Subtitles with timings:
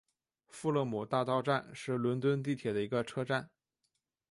[0.47, 3.51] 富勒姆大道站是伦敦地铁的一个车站。